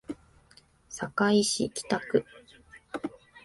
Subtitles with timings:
[0.97, 2.25] 堺市北区